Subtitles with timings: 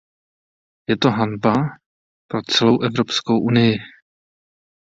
[0.89, 1.53] Je to hanba
[2.29, 3.77] pro celou Evropskou unii!